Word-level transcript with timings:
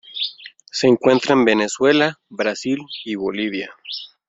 Se 0.71 0.87
encuentra 0.87 1.33
en 1.35 1.45
Venezuela, 1.45 2.19
Brasil 2.27 2.79
y 3.05 3.13
Bolivia. 3.13 3.69